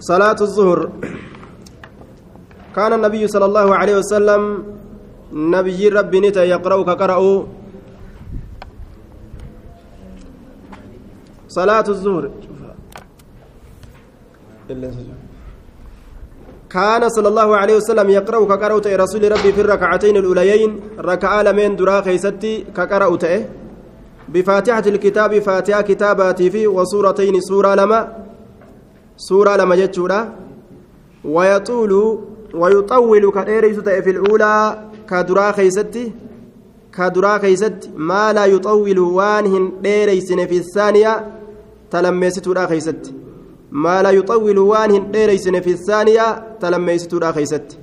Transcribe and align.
صلاة 0.00 0.36
الظهر. 0.40 0.90
كان 2.76 2.92
النبي 2.92 3.26
صلى 3.26 3.44
الله 3.44 3.74
عليه 3.76 3.96
وسلم 3.98 4.64
نبي 5.32 5.88
ربي 5.88 6.20
نتا 6.20 6.44
يقرأ 6.44 6.82
كقرأ. 6.82 7.46
صلاة 11.48 11.84
الظهر. 11.88 12.30
كان 16.70 17.08
صلى 17.08 17.28
الله 17.28 17.56
عليه 17.56 17.76
وسلم 17.76 18.10
يقرأ 18.10 18.44
كقرأ 18.44 18.76
رسول 18.96 19.32
ربي 19.32 19.52
في 19.52 19.60
الركعتين 19.60 20.16
الأوليين. 20.16 20.80
ركعة 20.98 21.42
لمن 21.42 21.76
درا 21.76 22.00
خيستي 22.00 22.64
كقرأ 22.76 23.18
بفاتحة 24.28 24.84
الكتاب 24.86 25.38
فاتحة 25.38 25.80
كتاباتي 25.80 26.50
في 26.50 26.66
وسورتين 26.66 27.40
سورة 27.40 27.74
لما. 27.74 28.25
سورة 29.16 29.56
لما 29.56 29.76
جتشورا 29.76 30.34
ويطول 31.24 31.92
ويطول 32.54 33.32
كديريس 33.32 33.76
في 33.78 34.10
الأولى 34.10 34.78
كدرا 35.10 35.52
خيستي 35.52 36.12
كدرا 36.96 37.38
خيستي 37.38 37.90
ما 37.96 38.32
لا 38.32 38.44
يطول 38.44 38.98
وانهن 38.98 39.72
ديريسن 39.82 40.46
في 40.46 40.56
الثانية 40.56 41.26
تلميستورا 41.90 42.66
خيستي 42.66 43.12
ما 43.72 44.02
لا 44.02 44.10
يطول 44.10 44.58
وانهن 44.58 45.10
ديريسن 45.10 45.60
في 45.60 45.70
الثانية 45.70 46.56
تلميستورا 46.60 47.32
خيستي 47.32 47.76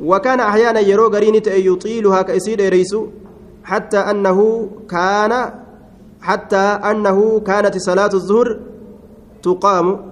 وكان 0.00 0.40
أحيانا 0.40 0.80
يرو 0.80 1.06
غرين 1.08 1.34
يطيلها 1.46 2.22
كأسيد 2.22 2.56
ديريسو 2.58 3.06
حتى 3.64 3.98
أنه 3.98 4.68
كان 4.90 5.52
حتى 6.20 6.56
أنه 6.56 7.40
كانت 7.40 7.78
صلاة 7.78 8.10
الظهر 8.14 8.60
تقام 9.42 10.11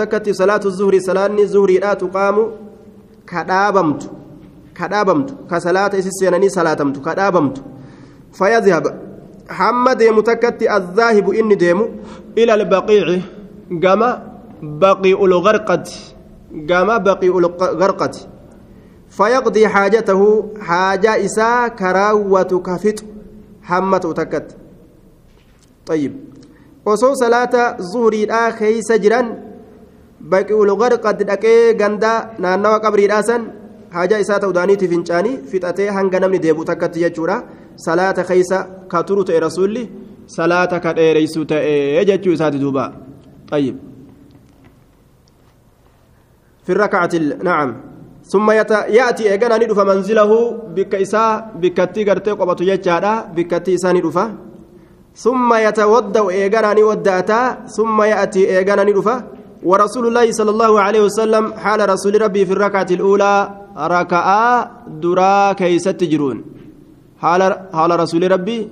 takkatti 0.00 0.34
salaatu 0.40 0.70
zuhri 0.78 1.00
salaanni 1.08 1.46
zuhriidha 1.52 1.96
tuqaamu 2.02 2.42
ka 3.30 3.44
dhaabamtu 3.50 4.08
ka 4.78 4.88
dhaabamtu 4.92 5.32
ka 5.50 5.60
salaata 5.66 5.96
isi 6.00 6.10
seenanii 6.18 6.50
salaatamtu 6.56 6.98
ka 7.06 7.14
dhaabamtu 7.18 7.60
fayadhhab 8.38 8.86
hamma 9.58 9.94
deemu 10.00 10.22
takkatti 10.22 10.68
azzaahibu 10.76 11.30
inni 11.40 11.56
deemu 11.62 11.84
ila 12.40 12.52
albaqiici 12.58 13.18
gama 13.84 14.10
baqii'ul 14.82 15.34
garqati 15.46 15.96
gama 16.72 16.98
baqii'ul 17.06 17.48
garqati 17.80 18.22
فيقضي 19.10 19.68
حاجته 19.68 20.20
حاجة 20.60 21.24
إساء 21.24 21.68
كراوة 21.68 22.42
كفت 22.66 23.04
حمة 23.62 23.98
تكت 24.16 24.56
طيب 25.86 26.12
osoo 26.86 27.14
salaata 27.14 27.76
zuhuriidhaa 27.92 28.52
keeysa 28.60 28.98
jiran 28.98 29.26
baqi'ul 30.32 30.70
garqad 30.82 31.24
dhaqee 31.30 31.74
ganda 31.80 32.12
naannawa 32.38 32.80
qabriidhaa 32.84 33.22
san 33.22 33.42
haja 33.96 34.18
isaa 34.24 34.40
ta'udaaniiti 34.40 34.88
fincaanii 34.88 35.36
fixatee 35.50 35.90
hanga 35.96 36.20
namni 36.20 36.42
deebi'u 36.44 36.64
takkatti 36.72 37.04
jechuudha 37.04 37.42
salaata 37.86 38.24
keeysa 38.30 38.58
ka 38.88 39.02
turu 39.02 39.24
ta'e 39.28 39.40
rasuulli 39.46 39.84
salaata 40.36 40.80
ka 40.80 40.96
dheereysu 40.98 41.44
ta'e 41.52 42.04
jechuu 42.10 42.32
isaati 42.38 42.58
duuba 42.64 42.84
طيب 43.50 43.76
في 46.64 46.72
الركعة 46.72 47.10
نعم 47.42 47.76
ثم 48.24 48.50
يأتي 48.50 49.32
إيجانا 49.32 49.56
ندف 49.58 49.78
منزله 49.78 50.30
بك 50.76 50.94
إساء 50.94 51.58
بكتي 51.62 52.04
قرتي 52.04 52.30
قبط 52.30 52.60
يجادا 52.60 53.14
بكتي 53.36 53.74
إساء 53.74 53.92
ندفه 53.96 54.24
ثم 55.16 55.54
يتودع 55.54 56.28
إيغاناني 56.28 56.82
وداتا 56.82 57.66
ثم 57.66 58.02
يأتي 58.02 58.58
إيغاناني 58.58 58.92
رفا. 58.92 59.16
ورسول 59.62 60.06
الله 60.06 60.32
صلى 60.32 60.50
الله 60.50 60.80
عليه 60.80 61.00
وسلم 61.00 61.52
حال 61.52 61.88
رسول 61.88 62.22
ربي 62.22 62.46
في 62.46 62.52
الركعة 62.52 62.86
الأولى 62.90 63.50
ركعة 63.76 64.70
درا 64.88 65.52
كيست 65.52 66.04
جرون. 66.04 66.44
حال 67.18 67.40
حال 67.72 68.00
رسول 68.00 68.32
ربي 68.32 68.68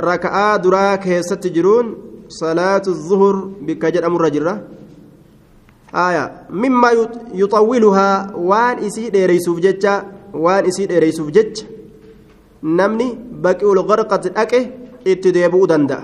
ركعة 0.00 0.56
درا 0.56 0.94
كيست 0.96 1.46
جرون. 1.46 1.86
صلاة 2.30 2.82
الظهر 2.86 3.36
بكجر 3.66 4.06
أمر 4.06 4.20
رجرة 4.20 4.62
آية 5.94 6.46
مما 6.50 6.90
يطولها 7.34 8.30
وان 8.38 8.78
إسي 8.86 9.10
ديريسوف 9.10 9.58
جتة 9.58 10.02
وان 10.34 10.66
إسي 10.70 10.86
ديريسوف 10.86 11.30
جتة 11.30 11.66
نمني 12.62 13.18
بقي 13.42 13.66
الغرقة 13.66 14.24
أكه 14.42 14.66
itti 15.04 15.32
deebi'uu 15.32 15.66
danda'a. 15.66 16.02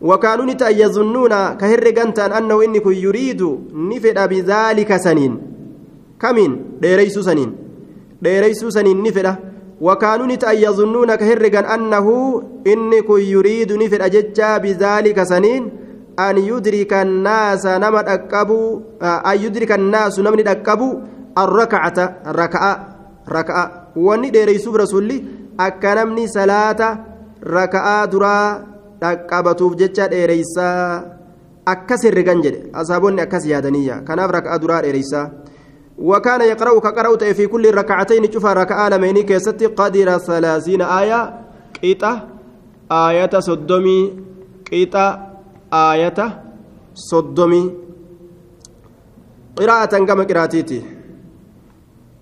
Wakaanuun 0.00 0.52
ita 0.52 0.70
yazunnuuna 0.70 1.56
ka 1.56 1.66
herregan 1.66 2.12
ta'an 2.12 2.32
annahu 2.32 2.62
inni 2.62 2.80
kun 2.80 2.92
yuriidu 2.94 3.72
ni 3.72 4.00
fedha 4.00 4.28
bidaalika 4.28 4.98
saniin. 4.98 5.38
Kamiin? 6.18 6.80
Dheereysuu 6.82 7.22
saniin. 7.24 7.52
Dheereysuu 8.22 8.70
saniin 8.70 9.00
ni 9.02 9.12
fedha. 9.12 9.36
Wakaanuun 9.80 10.30
ita 10.30 10.52
yazunnuuna 10.52 11.16
ka 11.16 11.24
herregan 11.24 11.64
annahu 11.64 12.42
inni 12.64 13.02
kun 13.02 13.20
yuriidu 13.20 13.76
ni 13.76 13.88
fedha 13.88 14.08
jechaa 14.08 14.60
bidaalika 14.60 15.24
saniin 15.24 15.70
an 16.16 16.36
yudrikan 16.40 17.08
naasa 17.24 17.78
nama 17.78 18.02
dhaqqabu 18.02 18.58
an 19.00 19.36
yudrikan 19.42 19.80
naasu 19.92 20.22
namni 20.22 20.42
dhaqqabu 20.44 20.88
arrakacata 21.36 22.20
raka'a 22.36 22.72
raka'a. 23.28 23.64
Wanni 23.96 24.30
dheereysuuf 24.30 24.76
rasulli 24.76 25.24
akka 25.58 25.94
namni 25.94 26.28
salaata 26.28 27.15
raka'aa 27.46 28.06
duraa 28.12 28.60
dhaqqabatuuf 29.00 29.76
jecha 29.80 30.08
dheereysaa 30.10 31.02
akkas 31.66 32.04
herregan 32.04 32.42
jedhe. 32.42 32.70
Asaabonni 32.72 33.22
akkas 33.22 33.46
yaadaniyya 33.46 34.02
kanaaf 34.08 34.30
raka'aa 34.38 34.62
duraa 34.62 34.82
dheereysaa 34.82 35.26
وكان 35.98 36.40
يقرأ 36.40 36.80
كقرأ 36.80 37.32
في 37.32 37.46
كل 37.46 37.74
ركعتين 37.74 38.32
شوف 38.32 38.46
ركعة 38.46 38.88
لميني 38.88 39.22
كيست 39.22 39.64
قدر 39.64 40.18
ثلاثين 40.18 40.82
آية 40.82 41.40
قيطة 41.82 42.28
آية 42.92 43.40
صدمي 43.40 44.12
قيطة 44.72 45.26
آية 45.72 46.40
صدمي 46.94 47.74
قراءة 49.56 50.04
كما 50.04 50.24
قراءتي 50.24 50.82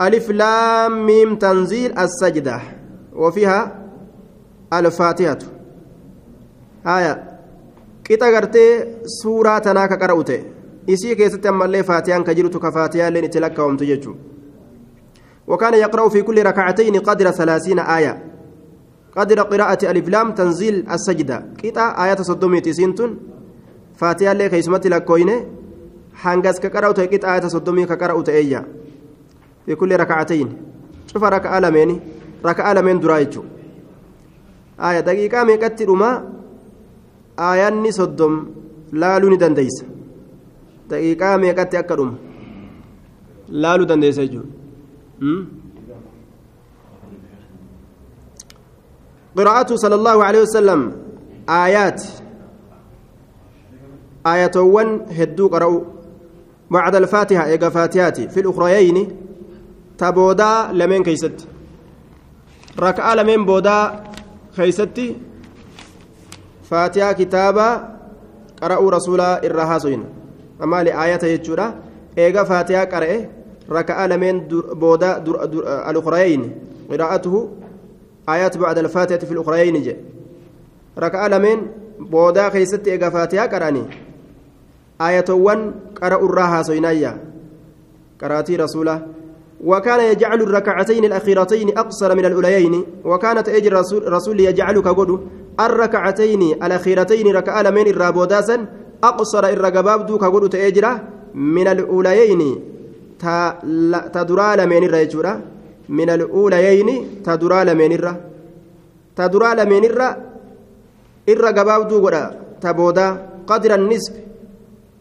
ألف 0.03 0.31
لام 0.31 1.07
ميم 1.07 1.37
تنزيل 1.37 1.99
السجدة 1.99 2.61
وفيها 3.13 3.84
الفاتحة 4.79 5.39
هايا 6.87 7.15
qixa 8.05 8.29
gartee 8.35 8.71
suuraa 9.21 9.61
tanaa 9.61 9.89
ka 9.89 9.97
qara'u 9.97 10.25
ta'e 10.25 10.41
isii 10.95 11.17
keessatti 11.17 11.49
ammallee 11.49 11.83
faatiyaan 11.91 12.25
ka 12.25 12.35
jirtu 12.39 12.61
ka 12.61 12.73
faatiyaalleen 12.77 13.25
itti 13.25 13.41
lakkaawamtu 13.41 13.85
jechuudha 13.91 14.35
وكان 15.47 15.75
يقرأ 15.75 16.09
في 16.09 16.23
كل 16.23 16.43
ركعتين 16.47 16.99
قدر 16.99 17.31
ثلاثين 17.31 17.79
آية. 17.79 18.23
قدر 19.17 19.43
قراءة 19.43 19.91
ألف 19.91 20.09
لام 20.09 20.33
تنزيل 20.33 20.89
السجدة. 20.91 21.45
قطع 21.65 22.05
آية 22.05 22.17
صدومي 22.17 22.61
تسينتون. 22.61 23.19
فاتحة 23.97 24.33
لك 24.33 24.53
يسمت 24.53 24.87
لكوين 24.87 25.31
حنقس 26.15 26.61
كقرأ 26.61 26.89
قطع 26.89 27.35
آية 27.35 27.49
صدومي 27.49 27.87
كقرأ 27.87 28.23
تأيّا 28.23 28.65
في 29.67 29.75
كل 29.75 29.97
ركعتين. 29.97 30.57
شوف 31.13 31.25
ركعة 31.25 31.61
لمين 31.61 32.01
ركعة 32.45 32.73
لمين 32.73 33.01
درايتشو 33.01 33.43
aya 34.79 35.03
daqiiqaa 35.03 35.45
meeqatti 35.45 35.87
dhuma 35.87 36.11
aayanni 37.49 37.93
soddom 37.93 38.35
laaluu 38.93 39.31
ni 39.31 39.39
dandeeysa 39.43 39.85
daqiiqaa 40.91 41.39
meeqatti 41.45 41.77
akka 41.83 41.97
dhuma 41.97 42.15
laaluu 43.65 43.89
dandeeysa 43.93 44.27
jechuudha 44.27 44.53
قراءته 49.35 49.77
صلى 49.77 49.95
الله 49.95 50.25
عليه 50.25 50.43
وسلم 50.47 50.81
آيات 51.49 52.03
آياتوان 54.27 54.89
هدو 55.11 55.49
قرأوا 55.49 55.81
بعد 56.71 56.95
الفاتحة 56.97 57.45
إيقا 57.47 57.69
فاتحاتي 57.69 58.29
في 58.29 58.41
الأخريين 58.41 59.17
تبودا 59.99 60.71
لمن 60.73 61.03
كيست 61.03 61.47
ركعة 62.79 63.15
لمن 63.15 63.45
بودا 63.45 64.05
keeysatti 64.57 65.07
faatiyaa 66.71 67.15
kitaaba 67.15 67.67
qara'uu 68.61 68.91
rasuulaa 68.97 69.39
irraa 69.49 69.67
haasoyin 69.73 70.05
amaali 70.67 70.93
aayata 70.93 71.33
jechuudha 71.35 71.67
eega 72.17 72.45
faatiyaa 72.53 72.87
qara'e 72.95 73.19
raka'a 73.79 74.09
lameen 74.09 74.41
booda 74.85 75.11
al-ukrayayn 75.91 76.43
qiraa'atuhu 76.91 77.41
بعد 78.27 78.79
الفاتحة 78.79 79.19
في 79.19 79.33
الأخرين 79.33 79.83
جاء 79.83 79.97
ركع 80.99 81.27
لمن 81.27 81.67
بودا 81.99 82.51
خيست 82.51 82.89
إيغا 82.89 83.09
فاتحة 83.09 83.47
قراني 83.47 83.85
آية 85.01 85.25
ون 85.31 85.75
قرأ 86.03 86.25
الراها 86.27 86.63
سينايا 86.63 87.19
قراتي 88.21 88.57
رسوله 88.57 89.07
وكان 89.65 90.01
يجعل 90.01 90.43
الركعتين 90.43 91.05
الأخيرتين 91.05 91.79
أقصر 91.79 92.15
من 92.15 92.25
الأوليين 92.25 92.85
وكانت 93.05 93.49
أجر 93.49 93.73
رسول, 93.73 94.13
رسول 94.13 94.41
يجعل 94.41 94.81
كقول 94.81 95.21
الركعتين 95.61 96.43
الأخيرتين 96.43 97.37
ركعة 97.37 97.63
لمن 97.63 97.87
الرابوداسا 97.87 98.67
أقصر 99.05 99.45
الرقبابدو 99.47 100.19
كقول 100.19 100.49
تأجرة 100.49 101.01
من 101.35 101.69
الأوليين. 101.69 102.61
تدرى 104.13 104.57
لمن 104.57 104.85
الرجورة 104.85 105.41
من 105.89 106.11
الأوليين 106.11 107.23
تدرى 107.25 107.65
لمن 107.65 107.93
الرا. 107.93 108.15
تدرى 109.17 109.55
لمن 109.55 109.85
الرا. 109.85 110.17
الرقبابدو 111.29 112.07
قد 112.07 112.37
تبودا. 112.61 113.09
قدر 113.47 113.75
النصف. 113.75 114.25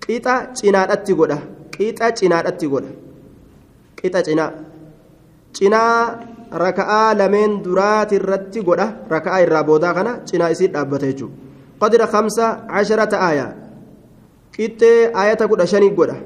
qixa 0.04 0.36
cinaadhatti 0.60 1.14
godha 1.20 1.38
qixa 1.74 2.12
cinaadhatti 2.20 2.68
godha 2.68 2.92
qixa 4.04 4.22
cinaa 4.28 4.52
cinaa 5.56 6.20
raka'aa 6.64 7.16
lameen 7.16 7.64
duraati 7.64 8.20
irratti 8.20 8.60
godha 8.68 8.88
raka'aa 9.14 9.40
irraa 9.46 9.64
boodaa 9.64 9.94
kana 9.98 10.12
cinaa 10.30 10.52
isii 10.56 10.70
dhaabbata 10.76 11.08
jechuudha 11.12 11.36
qadira 11.82 12.08
kamsa 12.16 12.46
casharata 12.74 13.18
aayaa 13.28 13.52
qixxee 14.56 15.12
ayata 15.24 15.48
kudha 15.48 15.68
shanii 15.74 15.94
godha 16.00 16.18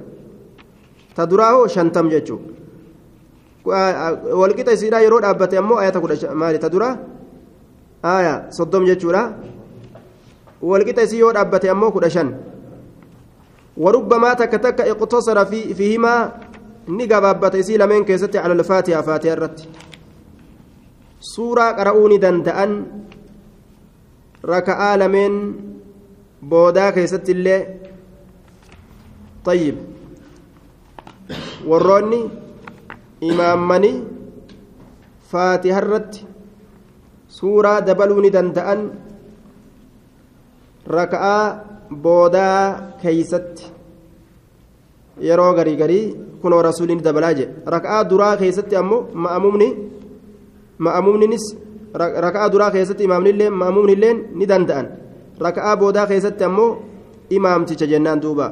ta 1.16 1.30
duraa 1.30 1.52
hoo 1.56 1.68
shantam 1.76 2.10
jechuudha 2.16 3.78
walqixa 4.42 4.78
isiidhaa 4.80 5.06
yeroo 5.06 5.22
dhaabbate 5.28 5.62
ammoo 5.62 5.80
ayata 5.84 6.02
kudha 6.04 6.34
maali 6.42 6.60
ta 6.66 6.74
duraa 6.74 6.94
aayaa 8.16 8.38
soddom 8.58 8.90
jechuudha 8.90 9.24
walqixa 10.72 11.08
isii 11.10 11.24
yoo 11.24 11.34
dhaabbate 11.40 11.70
ammoo 11.76 11.92
kudha 11.96 12.10
shan. 12.18 12.30
وربما 13.78 14.34
تك 14.34 14.52
تك 14.52 14.82
اقتصر 14.82 15.46
في 15.46 15.98
فيهما 16.88 17.06
نقبابة 17.06 17.60
إسي 17.60 17.78
لمن 17.78 18.06
كيست 18.06 18.36
على 18.36 18.54
الفاتحة 18.54 19.02
فاتحة 19.02 19.34
الرت 19.34 19.68
suuraa 21.18 21.74
qara'uu 21.74 22.08
ni 22.10 22.18
danda'an 22.22 22.74
raka'aa 24.52 24.94
lameen 25.02 25.36
boodaa 26.50 26.92
keessatti 26.98 27.34
illee 27.36 27.62
tayyib 29.48 29.78
warroonni 31.72 32.20
imaammanii 33.32 33.96
faatiha 35.32 35.82
irratti 35.84 36.28
suuraa 37.40 37.82
dabaluu 37.88 38.22
ni 38.22 38.34
danda'an 38.38 38.82
raka'aa 40.98 41.44
boodaa 42.06 42.62
keeysatti 43.02 43.74
yeroo 45.30 45.52
garii 45.58 45.78
garii 45.82 46.27
kunoo 46.48 46.62
rasuuliin 46.70 47.04
dabalaa 47.10 47.34
jedhe 47.40 47.54
raka'aa 47.76 48.04
duraa 48.10 48.36
keessatti 48.44 48.80
ammoo 48.84 49.02
ma'amumni 49.26 49.68
ma'amumninis 50.88 51.46
raka'aa 52.26 52.52
duraa 52.54 52.72
keessatti 52.78 53.04
imaamnillee 53.10 53.50
ma'amumnillee 53.64 54.14
ni 54.42 54.50
danda'an 54.54 54.88
raka'aa 55.48 55.76
boodaa 55.84 56.08
keessatti 56.14 56.44
ammoo 56.50 56.72
imaamticha 57.40 57.92
jennaan 57.94 58.22
duuba 58.24 58.48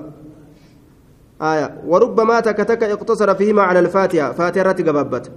آية 1.41 1.83
وربما 1.87 2.39
تك 2.39 2.57
تك 2.57 2.83
اقتصر 2.83 3.35
فيهما 3.35 3.61
على 3.61 3.79
الفاتحة 3.79 4.31
فاتحة 4.31 4.71
قبابت 4.71 5.31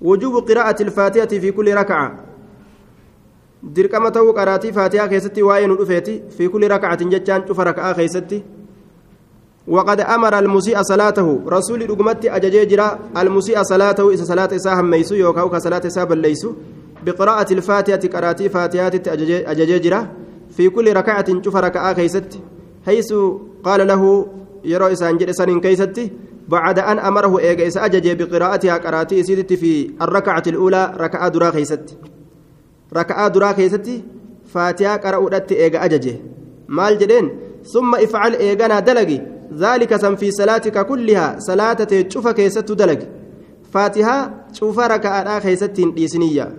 وجوب 0.00 0.34
قراءة 0.50 0.82
الفاتحة 0.82 1.26
في 1.26 1.52
كل 1.52 1.74
ركعة 1.74 2.32
dirqama 3.62 4.10
ta'uu 4.10 4.32
qaraatii 4.34 4.72
faatihaa 4.74 5.08
keessatti 5.08 5.42
waa'ee 5.46 5.66
nu 5.70 5.76
dhufeeti 5.78 6.14
fi 6.36 6.48
kulli 6.48 6.68
raka'atin 6.68 7.10
jechaan 7.12 7.44
cufa 7.46 7.64
raka'aa 7.68 7.94
keessatti 7.94 8.42
وقد 9.68 10.00
أمر 10.00 10.38
المسيء 10.38 10.82
صلاته. 10.82 11.40
رسول 11.48 11.90
رقمتي 11.90 12.36
أججي 12.36 12.64
جرا 12.64 12.98
المسيء 13.16 13.62
صلاته 13.62 14.10
إذا 14.10 14.24
صلاة 14.24 14.50
إساء 14.56 14.80
هميسو 14.80 15.14
يوكاو 15.14 15.50
كصلاة 15.50 15.86
إساء 15.86 16.04
بليسو. 16.04 16.52
بقراءة 17.06 17.52
الفاتحة 17.52 18.08
قراتي 18.14 18.48
فاتحات 18.48 19.08
أججي 19.08 20.06
في 20.56 20.68
كل 20.68 20.92
ركعة 20.96 21.42
شوف 21.44 21.56
ركعة 21.56 21.92
كيست 21.92 22.38
حيث 22.86 23.14
قال 23.64 23.86
له 23.86 24.26
يرى 24.64 24.92
إسان 24.92 25.18
جد 25.18 25.58
كيستي 25.60 26.12
بعد 26.48 26.78
أن 26.78 26.98
أمره 26.98 27.38
إيجا 27.38 27.66
إساء 27.66 27.84
أججي 27.84 28.14
بقراءتها 28.14 28.76
قراتي 28.76 29.20
إسيدت 29.20 29.52
في 29.52 29.90
الركعة 30.02 30.42
الأولى 30.46 30.92
ركعة 30.96 31.28
درا 31.28 31.50
كيست 31.50 31.98
ركعة 32.96 33.28
درا 33.28 33.52
كيستي 33.52 34.02
فاتحة 34.54 34.96
قرأت 34.96 35.52
إيجا 35.52 35.84
أججي. 35.84 36.20
مال 36.68 36.98
جدين 36.98 37.30
ثم 37.64 37.94
افعل 37.94 38.34
إيجانا 38.34 38.80
دلقي. 38.80 39.20
ذلك 39.58 39.96
سن 39.96 40.14
في 40.16 40.30
صلاتك 40.30 40.86
كلها 40.86 41.36
صلاة 41.38 41.72
تشوف 41.72 42.28
كيست 42.28 42.72
دلق 42.72 42.98
فاتحة 43.72 44.46
شوف 44.52 44.78
ركعة 44.78 45.38
كيست 45.38 45.80
ديسنية 45.80 46.52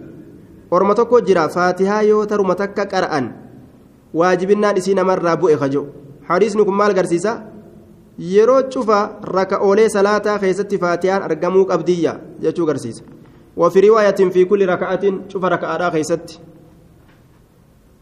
tokko 0.74 1.22
jira 1.22 1.50
faatihaa 1.50 2.02
yoo 2.02 2.26
taruma 2.26 2.56
takka 2.56 2.86
qara'an 2.86 3.26
waajibinnaan 4.14 4.78
isii 4.78 4.96
namarraa 4.96 5.38
bu'e 5.38 5.58
kajo 5.58 5.86
hadiisni 6.30 6.66
kun 6.66 6.74
maal 6.74 6.94
garsiisa 6.98 7.34
yeroo 8.18 8.64
cufa 8.74 9.00
raka'oolee 9.38 9.90
salaataa 9.90 10.40
keessatti 10.40 10.82
faatihaan 10.84 11.24
argamuu 11.30 11.66
qabdiyya 11.66 12.14
jechuu 12.42 12.66
garsiisa 12.66 13.04
وفي 13.58 13.80
رواية 13.80 14.16
في 14.34 14.46
كل 14.46 14.66
ركعة 14.70 15.30
شوف 15.30 15.44
ركعة 15.46 15.90
خيست 15.92 16.40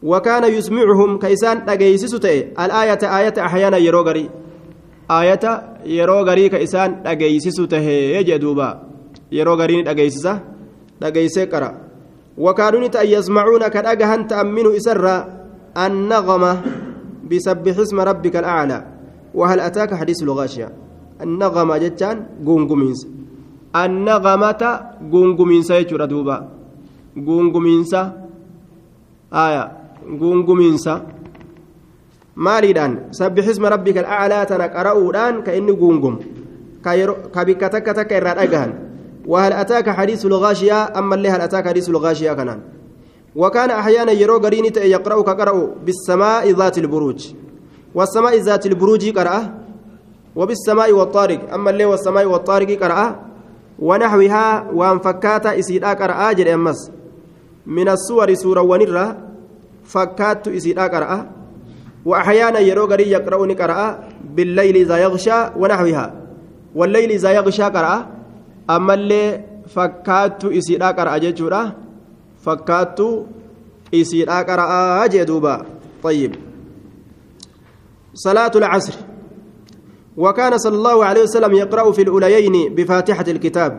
وكان 0.02 0.44
يسمعهم 0.44 1.18
كيسان 1.18 1.68
أجيسس 1.68 2.14
الآية 2.14 3.18
آية 3.18 3.46
أحيانا 3.46 3.76
يروغري 3.76 4.30
aayata 5.08 5.82
yeroo 5.86 6.24
garii 6.24 6.50
ka 6.50 6.58
isaan 6.58 7.02
dhageysisu 7.04 7.66
tahee 7.66 8.24
jee 8.24 8.38
duuba. 8.38 8.68
Yeroo 9.30 9.56
garii 9.56 9.82
dhageeysisa 9.82 10.40
dhageeysee 11.00 11.46
qara. 11.46 11.74
Wakaanuun 12.36 12.90
ta'an 12.90 13.08
yasmacuuna 13.08 13.70
ka 13.70 13.82
dhagahan 13.82 14.26
ta'an 14.28 14.48
minhu 14.48 14.72
isarraa 14.76 15.26
annaqama 15.74 16.52
bisabbix 17.28 17.76
isma 17.78 18.04
rabbika 18.04 18.38
alaclaa 18.40 18.82
wahal 19.34 19.60
ataaka 19.60 19.96
hadiisu 19.96 20.24
lugaashiya? 20.24 20.68
Annaqama 21.20 21.78
jechaan 21.80 22.18
guungumiinsa. 22.44 23.08
Annaqamata 23.72 24.96
guungumiinsa 25.12 25.80
jechuudha 25.80 26.06
duuba. 26.06 26.36
Guungumiinsa 27.16 28.00
aaya 29.32 29.64
guungumiinsa. 30.20 30.92
Maaliidhaan? 32.34 33.12
Sabbixisma 33.12 33.70
rabbika 33.70 34.00
al'aclaa 34.00 34.46
tana 34.46 34.68
qara'uudhaan 34.68 35.42
ka 35.44 35.52
inni 35.52 35.72
guungum 35.72 36.18
ka 36.82 37.44
bikka 37.44 37.68
takka 37.70 37.94
takka 37.94 38.16
irraa 38.16 38.34
dhagahan. 38.34 38.92
وهل 39.26 39.52
أتاك 39.52 39.90
حديث 39.90 40.26
الغاشية 40.26 40.98
أما 40.98 41.14
اللي 41.14 41.30
هل 41.30 41.40
أتاك 41.40 41.68
حديث 41.68 41.88
الغاشية 41.88 42.32
كنان 42.32 42.60
وكان 43.36 43.70
أحيانا 43.70 44.12
يرو 44.12 44.38
قريني 44.38 44.72
يقرأ 44.76 45.22
كقرأ 45.22 45.74
بالسماء 45.86 46.50
ذات 46.50 46.78
البروج 46.78 47.20
والسماء 47.94 48.36
ذات 48.36 48.66
البروج 48.66 49.18
قرأ 49.18 49.62
وبالسماء 50.36 50.92
والطارق 50.92 51.54
أما 51.54 51.70
اللي 51.70 51.84
والسماء 51.84 52.24
والطارق 52.26 52.70
قرأ 52.82 53.20
ونحوها 53.78 54.70
وانفكات 54.74 55.46
إسيدا 55.46 55.92
قرأ 55.92 56.32
جل 56.32 56.48
أمس 56.48 56.90
من 57.66 57.88
الصور 57.88 58.34
سورة 58.34 58.60
ونرة 58.60 59.16
فكات 59.84 60.48
إسيدا 60.48 60.86
قرأ 60.86 61.30
وأحيانا 62.04 62.58
يرو 62.58 62.86
قري 62.86 63.10
يقرأ 63.10 63.54
قرأ 63.54 63.98
بالليل 64.34 64.76
إذا 64.76 64.96
يغشى 64.96 65.38
ونحوها. 65.56 66.06
والليل 66.74 67.10
إذا 67.10 67.30
يغشى 67.30 67.62
قرأ. 67.62 68.06
ammallee 68.68 69.40
fakkaattu 69.74 70.52
isiidhaa 70.58 70.92
qara'a 70.94 71.18
jechuudha 71.18 71.62
fakkaattu 72.44 73.06
isiidhaa 73.92 74.44
qara'aa 74.44 75.08
jee 75.08 75.26
duuba 75.26 75.66
طيب. 76.02 76.34
صلاة 78.14 78.50
العصر. 78.56 78.94
وكان 80.16 80.58
صلى 80.58 80.76
الله 80.76 81.04
عليه 81.04 81.22
وسلم 81.22 81.52
يقرأ 81.54 81.92
في 81.92 82.02
الأوليين 82.02 82.74
بفاتحة 82.74 83.24
الكتاب. 83.28 83.72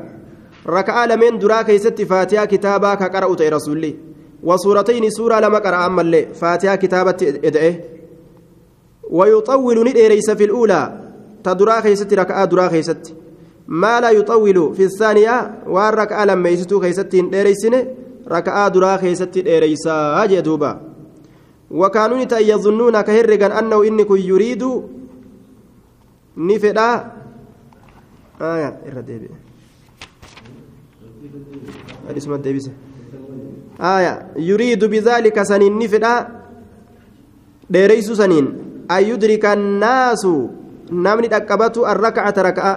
ركع 0.67 1.05
لمن 1.05 1.39
دراك 1.39 1.75
ست 1.77 2.01
فاتحة 2.01 2.45
كتابا 2.45 2.95
كقرأت 2.95 3.41
رسولي 3.41 3.95
وسورتين 4.43 5.09
سورة 5.09 5.39
لما 5.39 5.59
قرأ 5.59 5.85
أما 5.85 6.01
اللي 6.01 6.25
فاتحة 6.25 6.75
كتابة 6.75 7.17
إدعه 7.43 7.73
ويطول 9.09 9.87
ندريس 9.87 10.31
في 10.31 10.43
الأولى. 10.43 10.99
تدراك 11.43 11.93
ست 11.93 12.13
ركعة 12.13 12.45
دراك 12.45 12.81
ست 12.81 13.15
ما 13.67 14.01
لا 14.01 14.09
يطول 14.09 14.75
في 14.75 14.83
الثانية 14.83 15.63
والركعة 15.67 16.25
لما 16.25 16.49
يستو 16.49 16.79
خيستين 16.79 17.29
ديريسين 17.29 17.87
ركعة 18.27 18.67
درا 18.67 18.97
خيستين 18.97 19.43
ديريسا 19.43 20.25
جدوبا 20.25 20.81
وكانوا 21.71 22.17
يظنون 22.31 23.01
كهرقا 23.01 23.59
أنه 23.59 23.83
إنك 23.87 24.07
يريد 24.09 24.63
نفدا. 26.37 27.11
آية 28.41 28.79
الرديبي 28.85 29.29
اسمه 32.17 32.35
الديبيس 32.35 32.69
آية 33.81 34.27
يريد 34.35 34.85
بذلك 34.85 35.43
سنين 35.43 35.79
نفدا. 35.79 36.27
ديريس 37.69 38.11
سنين. 38.11 38.72
أن 38.91 39.03
يدرك 39.03 39.45
الناس؟ 39.45 40.23
نمني 40.91 41.27
أكبت 41.27 41.77
الركعة 41.77 42.35
ركعة. 42.37 42.75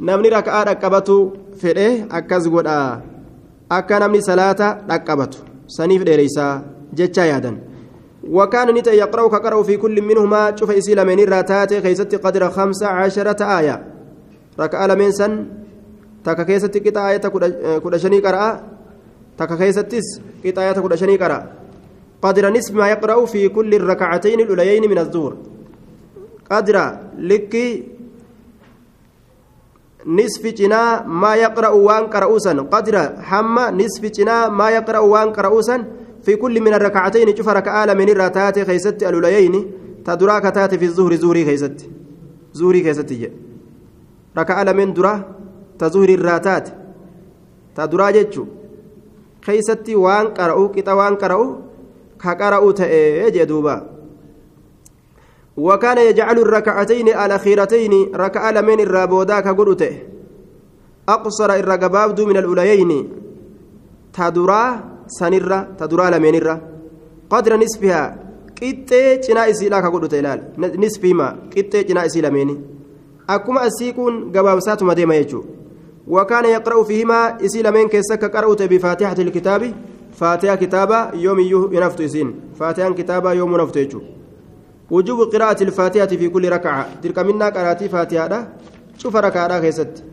namni 0.00 0.26
raka'aa 0.26 0.64
dhaqqabatu 0.66 1.16
fedhe 1.60 2.10
akkas 2.10 2.50
godha 2.50 2.98
akka 3.70 4.00
namni 4.02 4.18
salaata 4.18 4.82
dhaqqabatu 4.90 5.38
saniif 5.70 6.02
dheereysaa 6.02 6.62
jechaa 6.92 7.30
yaadan 7.30 7.56
وكان 8.24 8.74
نتا 8.74 8.92
يقرأ 8.92 9.28
كقرأ 9.28 9.62
في 9.62 9.76
كل 9.76 10.02
منهما. 10.02 10.56
شوف 10.56 10.70
إسيلا 10.70 11.04
من 11.04 11.20
الراتات 11.20 11.74
خيست 11.84 12.14
قدر 12.14 12.50
خمس 12.50 12.82
عشرة 12.82 13.36
آية. 13.58 13.76
ركع 14.60 14.86
لمن 14.86 15.12
سن. 15.12 15.46
تكا 16.24 16.42
كيست 16.42 16.72
كتا 16.72 17.08
آية 17.08 17.20
كدا 17.84 17.98
شني 17.98 18.24
قرأ. 18.24 18.60
تكا 19.38 19.54
كيستس 19.56 20.20
كتا 20.44 20.62
آية 20.62 20.72
كدا 20.72 20.96
شني 20.96 21.16
قرأ. 21.20 21.38
قدر 22.24 22.44
نصف 22.56 22.74
ما 22.74 22.88
يقرأ 22.88 23.26
في 23.26 23.48
كل 23.48 23.74
الركعتين 23.74 24.40
الأوليين 24.40 24.90
من 24.90 24.98
الظهر 24.98 25.36
قدر 26.50 26.76
لكي 27.18 27.66
نصف 30.06 30.46
جنا 30.46 31.02
ما 31.20 31.34
يقرأ 31.34 31.68
وان 31.68 32.04
قرأوسا. 32.06 32.52
قدر 32.72 32.96
حم 33.28 33.56
نصف 33.80 34.02
جنا 34.16 34.48
ما 34.48 34.70
يقرأ 34.70 34.98
وان 34.98 35.28
قرأوسا 35.32 35.84
في 36.24 36.36
كل 36.36 36.60
من 36.60 36.74
الركعتين. 36.74 37.36
شوف 37.36 37.48
ركعة 37.48 37.94
من 37.94 38.08
الراتات 38.08 38.58
خيست 38.58 39.02
الأوليين. 39.02 39.54
تدراك 40.04 40.42
تات 40.42 40.74
في 40.74 40.84
الظهر 40.84 41.14
زوري 41.14 41.44
خيست. 41.44 41.88
زوري 42.52 42.84
خيست 42.84 43.30
ركعة 44.38 44.72
من 44.72 44.92
درا 44.92 45.14
تزهر 45.78 46.08
الراتات. 46.08 46.68
تدرا 47.76 48.12
خيست 49.46 49.86
وان 49.90 50.26
قرأو 50.26 50.68
كتا 50.68 50.92
وان 50.92 51.14
قرأو. 51.16 51.73
كقرأو 52.22 52.70
تأي 52.70 53.30
جدوبا 53.30 53.90
وكان 55.56 55.98
يجعل 55.98 56.38
الركعتين 56.38 57.08
الأخيرتين 57.08 57.94
ركعة 58.14 58.60
من 58.60 58.80
الرابودا 58.80 59.40
كقرؤته 59.40 59.98
أقصر 61.08 61.54
الرقباب 61.54 62.20
من 62.20 62.36
الأوليين 62.36 63.08
تدرا 64.12 64.80
سنرة 65.06 65.68
تدرا 65.78 66.10
لمنرة 66.10 66.60
قدر 67.30 67.56
نصفها 67.56 68.24
qixxee 68.58 69.18
cinaa 69.26 69.48
isiidhaa 69.52 69.82
ka 69.82 69.90
godhute 69.90 70.18
ilaal 70.22 70.40
nisfiima 70.82 71.26
qixxee 71.54 71.84
cinaa 71.88 72.04
isii 72.10 72.22
lameeni 72.26 72.54
akkuma 73.34 73.64
asii 73.68 73.92
kun 73.96 74.20
gabaabsaatuma 74.34 74.94
deema 74.98 75.16
jechuudha 75.20 75.48
wakaana 76.16 76.48
yaqra'u 76.48 76.84
fiihimaa 76.90 77.24
isii 77.48 77.62
lameen 77.66 77.88
keessa 77.94 78.14
akka 78.14 78.28
qara'ute 78.36 78.68
bifaatixati 78.72 79.22
ilkitaabi 79.26 79.74
kitaaba 80.58 81.12
yoomiyyuu 81.14 81.68
hin 81.68 81.82
haftu 81.82 82.02
isiin 82.02 82.34
faatihaan 82.58 82.94
kitaabaa 82.94 83.34
yoomuu 83.34 83.58
haftu 83.58 83.78
jechuudha 83.78 84.14
وجوب 84.90 85.20
قراءة 85.32 85.62
الفاتحة 85.62 86.06
في 86.06 86.28
كل 86.28 86.48
ركعة 86.52 87.00
تلك 87.02 87.18
منا 87.18 87.48
قراتي 87.48 87.88
فاتحة 87.88 88.48
شوف 88.98 89.16
ركعة 89.16 89.60
كيست 89.60 90.04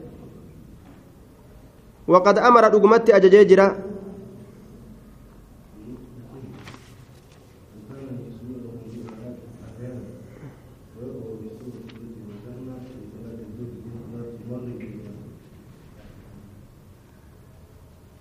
وقد 2.08 2.38
أمر 2.38 2.64
رقمت 2.64 3.10
أججيجرا 3.10 3.92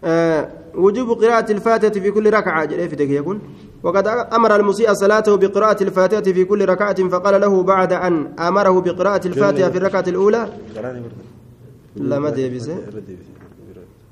آه 0.05 0.60
وجوب 0.75 1.23
قراءة 1.23 1.53
الفاتحة 1.53 1.91
في 1.91 2.11
كل 2.11 2.31
ركعة. 2.31 2.65
جريفتك 2.65 3.11
يكون 3.11 3.41
وقد 3.83 4.07
أمر 4.07 4.57
المسيء 4.57 4.93
صلاته 4.93 5.37
بقراءة 5.37 5.83
الفاتحة 5.83 6.23
في 6.23 6.45
كل 6.45 6.69
ركعة 6.69 7.09
فقال 7.09 7.41
له 7.41 7.63
بعد 7.63 7.93
أن 7.93 8.33
أمره 8.39 8.81
بقراءة 8.81 9.27
الفاتحة 9.27 9.71
في 9.71 9.79
الركعة 9.79 10.05
الأولى. 10.09 10.49
لما 11.97 12.31
ديبس 12.31 12.71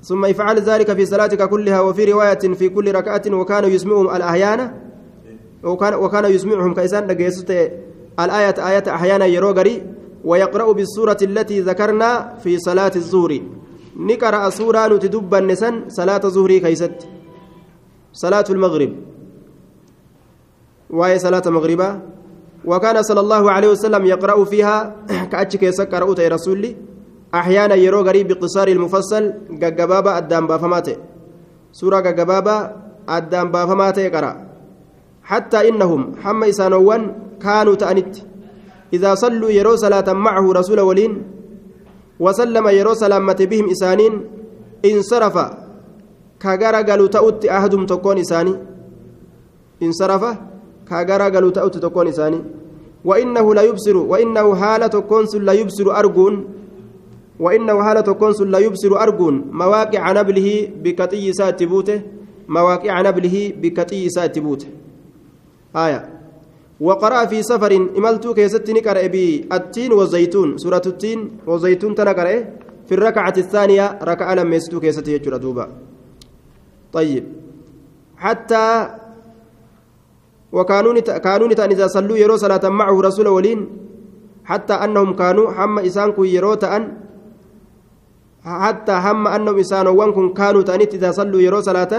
ثم 0.03 0.25
يفعل 0.25 0.59
ذلك 0.59 0.93
في 0.93 1.05
صلاتك 1.05 1.49
كلها 1.49 1.81
وفي 1.81 2.11
رواية 2.11 2.39
في 2.53 2.69
كل 2.69 2.95
ركعة 2.95 3.21
وكان 3.27 3.63
يسمعهم 3.63 4.15
الأحيان. 4.15 4.71
وكان 5.63 5.93
وكان 5.93 6.25
يسمعهم 6.25 6.73
كيسان 6.73 7.03
الآية 8.19 8.55
آية 8.69 8.83
أحيانا 8.87 9.25
يروغري 9.25 9.83
ويقرأ 10.25 10.71
بالسورة 10.71 11.17
التي 11.21 11.61
ذكرنا 11.61 12.35
في 12.43 12.59
صلاة 12.59 12.91
الظهر. 12.95 13.39
نقرأ 13.99 14.49
سورة 14.49 14.87
نتدبا 14.87 15.39
نسن 15.39 15.89
صلاة 15.89 16.21
الظهر 16.23 16.51
كيست. 16.57 16.97
صلاة 18.13 18.47
المغرب. 18.49 18.91
وهي 20.89 21.19
صلاة 21.19 21.45
مغربة؟ 21.47 21.89
وكان 22.65 23.03
صلى 23.03 23.19
الله 23.19 23.51
عليه 23.51 23.69
وسلم 23.69 24.05
يقرأ 24.05 24.43
فيها 24.45 24.95
كأتشك 25.31 25.63
يسكر 25.63 26.01
أوتي 26.01 26.27
رسولي 26.27 26.75
أحيانا 27.33 27.75
يرو 27.75 28.01
غريب 28.01 28.27
بقصار 28.27 28.67
المفصل 28.67 29.33
ججبابا 29.51 30.17
أدام 30.17 30.47
بافماته 30.47 30.95
سورة 31.71 31.99
ججبابا 31.99 32.57
أدام 33.09 33.51
بافماته 33.51 34.09
قرأ 34.09 34.31
حتى 35.23 35.69
إنهم 35.69 36.15
حم 36.23 36.43
إسانوان 36.43 37.01
كانوا 37.41 37.75
تأنت 37.75 38.15
إذا 38.93 39.15
صلوا 39.15 39.49
يرو 39.49 39.75
صلاة 39.75 40.13
معه 40.13 40.45
رسول 40.53 40.79
ولين 40.79 41.38
وسلم 42.19 42.67
يرو 42.67 42.93
سلامة 42.93 43.39
بهم 43.49 43.69
إسانين 43.69 44.13
انصرف. 44.85 45.37
كغرا 46.41 46.81
قالوا 46.81 47.07
تأت 47.07 47.45
أحدهم 47.45 47.85
تكون 47.85 48.17
إساني. 48.17 48.55
انصرف. 49.83 50.23
كغرا 50.89 51.29
قالوا 51.29 51.51
تأت 51.51 51.77
تكون 51.77 52.07
إساني. 52.07 52.41
وإنه 53.05 53.55
لا 53.55 53.61
يبصر 53.61 53.97
وإنه 53.97 54.55
حالة 54.55 54.99
كونسل 54.99 55.45
لا 55.45 55.53
يبصر 55.53 55.99
أرجون. 55.99 56.45
وإنه 57.39 57.83
حالة 57.83 58.13
كونسل 58.13 58.51
لا 58.51 58.59
يبصر 58.59 59.01
أرجون. 59.01 59.35
مواقع 59.51 60.11
نبله 60.11 60.69
بكتي 60.83 61.33
ساتبوته. 61.33 62.01
مواقع 62.47 63.01
نبله 63.01 63.53
بكتي 63.61 64.09
ساتبوته. 64.09 64.67
آية. 65.75 66.18
وقرأ 66.79 67.25
في 67.25 67.43
سفر 67.43 67.71
إملتو 67.97 68.33
كيست 68.33 68.69
نقرأ 68.69 69.07
بالتين 69.07 69.91
والزيتون. 69.93 70.57
سورة 70.57 70.85
التين 70.85 71.19
والزيتون 71.47 71.95
تنقرأ 71.95 72.35
في 72.87 72.93
الركعة 72.97 73.33
الثانية 73.37 73.99
ركعة 74.03 74.33
لم 74.35 74.53
يستو 74.53 74.79
كيست 74.79 75.07
يجر 75.07 75.37
دوبا. 75.37 75.65
طيب. 76.93 77.23
حتى 78.17 78.65
وكانوا 80.51 80.99
كانوا 80.99 81.47
إذا 81.47 81.87
صلوا 81.87 82.17
يرو 82.17 82.35
صلاة 82.37 82.69
معه 82.69 83.01
رسول 83.01 83.27
ولين 83.27 83.59
حتى 84.45 84.73
أنهم 84.73 85.13
كانوا 85.13 85.51
حم 85.51 85.79
إسانكو 85.79 86.23
يرو 86.23 86.53
تأن 86.53 86.83
حتى 88.43 88.91
هم 88.91 89.27
أنهم 89.27 89.59
إسانوا 89.59 89.93
وانكم 89.93 90.33
كانوا 90.33 90.61
تأنيت 90.61 90.93
إذا 90.93 91.11
صلوا 91.11 91.41
يرو 91.41 91.61
صلاة 91.61 91.93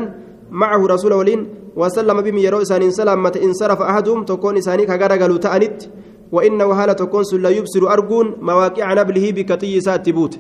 معه 0.51 0.87
رسول 0.87 1.13
ولين 1.13 1.60
وسلم 1.77 2.21
بهم 2.21 2.39
يرو 2.39 2.63
إسان 2.63 2.91
سلامة 2.91 3.35
انصرف 3.47 3.81
أحدهم 3.83 4.25
تكون 4.25 4.57
إساني 4.57 4.87
كغرغلوا 4.87 5.39
تأنت 5.39 5.79
وإنه 6.33 6.75
حالة 6.75 6.93
تكون 6.93 7.25
لا 7.45 7.51
يبصر 7.51 7.93
أرجون 7.93 8.27
مواقع 8.43 8.87
نبله 8.95 9.27
بكتي 9.31 9.81
ساتبوت 9.81 10.35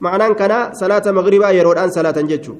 معنى 0.00 0.34
كان 0.34 0.52
صلاة 0.72 1.06
مغربا 1.18 1.50
يرو 1.50 1.72
الآن 1.72 1.90
صلاة 1.90 2.18
جتشو 2.30 2.54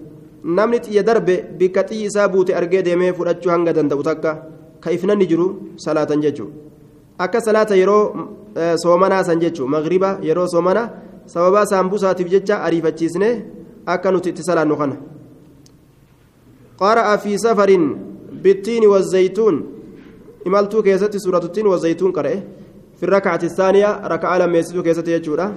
namni 0.45 0.79
xiyya 0.83 1.03
darbe 1.07 1.35
bikka 1.59 1.83
xiyyi 1.87 2.07
isaa 2.11 2.29
buute 2.29 2.51
argee 2.51 2.83
deemee 2.83 3.13
fudhachuu 3.13 3.51
hanga 3.55 3.73
danda'u 3.73 4.03
takka 4.03 4.31
ka 4.81 4.91
ifnanni 4.91 5.27
jiru 5.31 5.47
salaatan 5.77 6.21
jechuudha 6.25 6.53
akka 7.19 7.41
salaata 7.41 7.77
yeroo 7.77 8.03
soomanaa 8.83 9.23
san 9.25 9.39
jechuudha 9.41 9.71
magriba 9.71 10.19
yeroo 10.29 10.49
soomanaa 10.55 10.91
sababaa 11.27 11.67
saambusaatiif 11.73 12.29
jecha 12.35 12.63
ariifachiisne 12.67 13.29
akka 13.87 14.11
nuti 14.11 14.29
itti 14.31 14.43
salaannu 14.43 14.77
kana. 14.77 14.97
قرأ 16.79 17.17
في 17.17 17.39
سفر 17.39 17.71
بالتين 18.43 18.87
والزيتون. 18.87 19.55
إمالتو 20.47 20.83
كيستي 20.83 21.19
سورة 21.19 21.45
التين 21.45 21.67
والزيتون 21.67 22.13
قرأ. 22.13 22.35
في 22.97 23.03
الركعة 23.09 23.41
الثانية 23.43 24.07
ركعة 24.07 24.39
لما 24.39 24.59
يسجد 24.59 24.83
كيستي 24.83 25.13
يجورا 25.13 25.55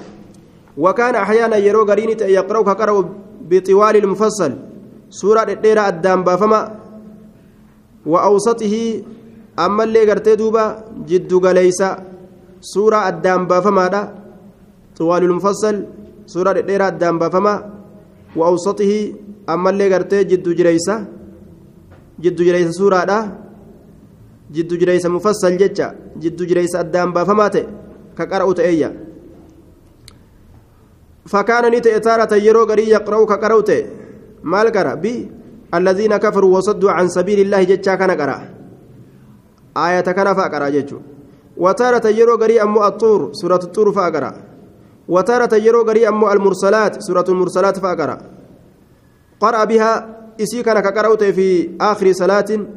وكان 0.77 1.15
أحيانا 1.15 1.57
يرو 1.57 1.83
قرين 1.85 2.09
يقرأ 2.09 2.61
كقرأ 2.61 3.09
بطوال 3.49 3.95
المفصل. 3.95 4.51
سورة 5.09 5.43
الديرة 5.43 5.87
الدام 5.87 6.23
بافما 6.23 6.61
وأوسطه. 8.05 9.03
أما 9.59 9.83
اللي 9.83 10.01
قرتي 10.09 10.35
دوبا 10.35 10.65
جد 11.07 11.33
قليسا 11.33 12.03
سورة 12.61 13.09
الدام 13.09 13.47
بافما 13.47 13.85
طوال 14.97 15.23
المفصل. 15.23 15.85
سورة 16.25 16.51
الديرة 16.51 16.87
الدام 16.87 17.19
بافما 17.19 17.69
وأوسطه. 18.35 19.13
أما 19.49 19.69
اللي 19.69 19.93
قرتي 19.93 20.23
جد 20.23 20.49
جريسة 20.49 21.05
جد 22.19 22.39
جريسة 22.41 22.71
سورة 22.71 23.01
جد 24.51 24.71
جريسة 24.81 25.09
مفصل 25.09 25.57
جتة 25.57 25.87
جد 26.21 26.39
جريسة 26.49 26.81
الدام 26.81 27.13
بافما 27.13 27.47
كقرأ 28.17 28.53
تأيّا 28.53 28.89
فكان 31.25 31.71
نيت 31.71 31.87
تارة 31.87 32.33
يرو 32.35 32.63
غري 32.63 32.89
يقرأ 32.89 33.25
كقرأت 33.25 33.69
مال 34.43 34.67
قرأ 34.75 34.93
بي 34.93 35.31
الذين 35.73 36.17
كفروا 36.17 36.57
وصدوا 36.57 36.91
عن 36.91 37.07
سبيل 37.07 37.39
الله 37.39 37.63
جتشا 37.63 37.95
كان 37.95 38.11
قرأ 38.11 38.37
آية 39.77 40.07
كان 40.17 40.33
فأقرأ 40.33 40.69
جتشو 40.69 40.99
وتارة 41.57 42.07
يرو 42.07 42.35
غري 42.41 42.61
أمو 42.61 42.87
الطور 42.87 43.21
سورة 43.33 43.61
الطور 43.67 43.91
فأقرأ 43.91 44.31
وتارة 45.07 45.53
يرو 45.55 45.81
غري 45.87 46.07
أمو 46.07 46.31
المرسلات 46.31 47.01
سورة 47.01 47.25
المرسلات 47.29 47.79
فأقرأ 47.79 48.17
قرأ 49.39 49.65
بها 49.65 50.15
isii 50.37 50.63
kana 50.63 50.81
ka 50.81 50.91
qara'u 50.91 51.17
ta'e 51.17 51.33
fi 51.33 51.75
aakhirii 51.79 52.13
salaatiin 52.13 52.67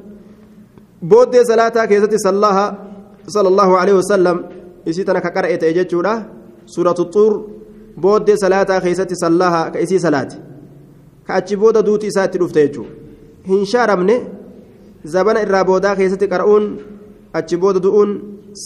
booddee 1.11 1.45
salaataa 1.45 1.87
keessatti 1.91 2.19
sallaaha 2.19 2.67
sallallahu 3.35 3.75
alaihi 3.81 3.99
wasallam 3.99 4.37
isii 4.87 5.05
tana 5.05 5.21
ka 5.21 5.31
qara'e 5.37 5.59
ta'e 5.59 5.73
jechuudha 5.79 6.15
suuratu 6.75 7.05
xuur 7.15 7.33
booddee 8.00 8.37
salaataa 8.45 8.81
keessatti 8.81 9.17
sallaaha 9.23 9.71
ka 9.73 9.79
isii 9.81 9.99
salaati 10.07 10.37
ka 11.27 11.35
achi 11.35 11.57
booda 11.57 11.83
duuti 11.83 12.07
isaa 12.07 12.27
itti 12.31 12.38
dhufte 12.38 12.61
jechuudha 12.67 12.93
hin 13.50 13.67
shaaramne 13.73 14.17
zabana 15.15 15.43
irraa 15.47 15.65
boodaa 15.71 15.97
keessatti 15.97 16.31
qara'uun 16.33 16.65
achi 17.41 17.57
booda 17.57 17.81
du'uun 17.87 18.11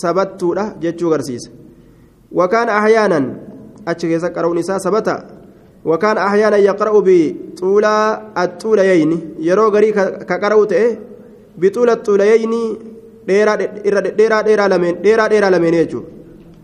sabattuudha 0.01 0.65
jechuu 0.85 1.11
ahyaanan 5.85 6.63
yaqra'u 6.63 7.03
bixuulaa 7.03 8.33
axuulayayni 8.35 9.19
yeroo 9.49 9.71
garii 9.71 9.93
ka 9.93 10.39
qara'u 10.45 10.67
ta'e 10.73 10.87
bixuula 11.59 11.97
xuulayayni 12.07 12.61
dheeraa 13.27 13.57
dheeraa 14.49 14.69
lameen 14.69 14.97
dheeraa 15.03 15.29
dheeraa 15.33 15.51
lameen 15.51 15.75
jechuudha 15.75 16.09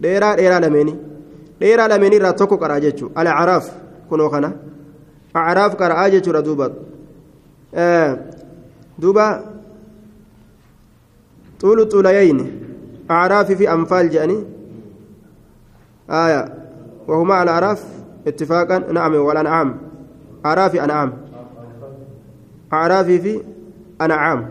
dheeraa 0.03 0.37
dheeraa 0.37 0.61
lameen 0.61 0.91
dheeraa 1.61 1.89
lameen 1.89 2.13
irraa 2.21 2.33
tokko 2.33 2.57
qaraa 2.63 2.81
jechuudha 2.87 3.21
alacaraaf 3.21 3.67
kunoo 4.09 4.31
kana 4.31 4.53
acaraaf 5.35 5.77
qara'aa 5.83 6.09
jechuudha 6.15 6.43
duuba 6.49 6.67
duuba 9.03 9.27
أعراف 13.11 13.53
في 13.53 13.73
أنفال 13.73 14.11
جاني 14.11 14.45
آية 16.11 16.55
وهما 17.09 17.35
على 17.35 17.51
أعراف 17.51 17.85
اتفاقا 18.29 18.79
نعم 18.79 19.15
والأنعام 19.15 19.77
أعراف 20.47 20.77
أنعام 20.77 21.13
أعراف 22.73 23.07
في 23.07 23.41
أنعام 24.01 24.51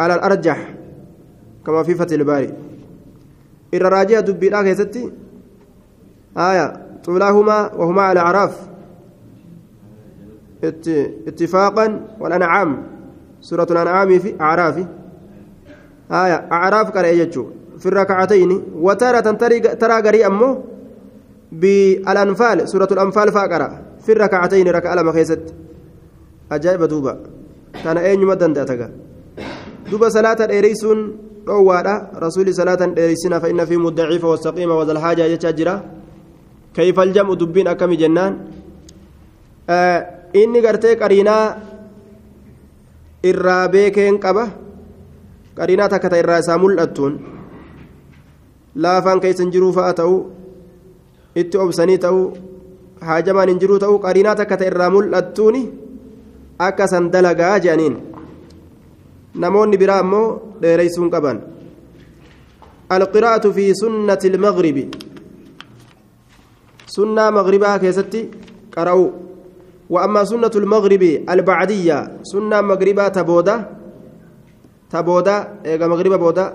على 0.00 0.14
الأرجح 0.14 0.74
كما 1.66 1.82
في 1.82 1.94
فتح 1.94 2.12
الباري. 2.12 2.54
إن 3.74 3.78
راجع 3.82 4.20
دبي 4.20 4.48
لا 4.48 4.74
ستي 4.74 5.12
آية 6.36 6.86
طولاهما 7.04 7.74
وهما 7.74 8.02
على 8.02 8.20
أعراف. 8.20 8.70
اتفاقا 10.64 12.16
والأنعام 12.20 12.82
سورة 13.40 13.66
الأنعام 13.70 14.18
في 14.18 14.40
أعراف 14.40 14.86
آية 16.12 16.48
أعراف 16.52 16.90
قال 16.90 17.04
يجو 17.04 17.46
في 17.80 17.86
الركعتين 17.86 18.50
وتارة 18.86 19.26
ترى 19.80 19.96
قري 20.06 20.26
أمه 20.26 20.50
بالأنفال 21.52 22.68
سورة 22.68 22.88
الأنفال 22.92 23.32
فاقرأ 23.32 23.68
في 24.04 24.12
الركعتين 24.12 24.68
ركع 24.68 24.94
لما 24.94 25.12
خيست. 25.12 25.42
أجائب 26.52 26.82
دوبا. 26.84 27.14
كان 27.84 27.96
أين 27.98 28.20
يمدن 28.22 28.52
داتك 28.52 28.90
دوبا 29.90 30.08
صلاة 30.08 30.40
إريسون 30.58 30.98
روادة 31.48 32.10
رسول 32.16 32.54
صلاة 32.54 32.82
إريسنا 32.98 33.38
فإن 33.38 33.64
في 33.64 33.76
مدعيفة 33.76 34.28
والسقيمة 34.28 34.74
وذا 34.78 34.92
الحاجة 34.92 35.24
يتجرى 35.24 35.82
كيف 36.74 37.00
الجمع 37.00 37.34
دبين 37.34 37.68
أكم 37.68 37.92
جنان؟ 37.92 38.32
آه 39.70 40.20
qariinaa 41.00 41.56
irraa 43.22 43.68
beekeen 43.68 44.18
qaba 44.18 44.48
qariinaa 45.56 45.88
takka 45.88 46.10
ta 46.10 46.16
irraa 46.22 46.38
isaa 46.38 46.58
mul'attuun 46.58 47.39
laafaan 48.74 49.20
keessan 49.20 49.52
jiruu 49.52 49.72
fa'a 49.72 49.92
ta'u 50.00 50.16
itti 51.42 51.58
obsanii 51.58 51.98
ta'u 51.98 52.20
haajamaan 53.08 53.48
hin 53.48 53.60
jiruu 53.62 53.78
ta'u 53.84 53.98
qariinaa 54.06 54.36
takka 54.40 54.56
ta 54.56 54.68
irraa 54.72 54.90
mul'attuun 54.96 55.56
akka 56.68 56.86
san 56.92 57.10
dalagaa 57.12 57.54
jedhaniin 57.64 57.96
namoonni 59.44 59.80
biraa 59.84 60.02
ammoo 60.04 60.26
dheereysuun 60.62 61.10
qaban 61.16 61.40
القراءة 62.96 63.50
في 63.50 63.74
سنة 63.74 64.18
المغرب 64.24 64.78
سنة 66.86 67.24
مغربها 67.30 67.76
كيستي 67.76 68.30
قرأوا 68.76 69.10
وأما 69.90 70.24
سنة 70.24 70.50
المغرب 70.56 71.02
البعدية 71.30 71.98
سنة 72.22 72.60
مغربة 72.60 73.08
تبودا 73.08 73.54
تبودا 74.90 75.36
إيجا 75.66 75.86
مغربة 75.86 76.16
بودا 76.16 76.46